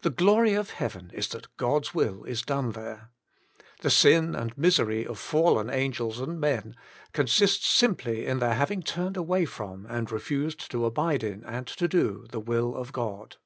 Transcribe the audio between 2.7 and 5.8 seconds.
there. The sig,,^^. misery of fallen